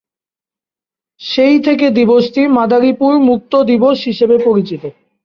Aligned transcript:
সেই 1.21 1.57
থেকে 1.61 1.85
দিবসটি 1.91 2.41
মাদারীপুর 2.57 3.13
মুক্ত 3.29 3.53
দিবস 3.69 3.97
হিসেবে 4.09 4.35
পরিচিত। 4.47 4.83